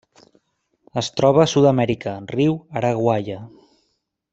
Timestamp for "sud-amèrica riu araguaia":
1.53-3.41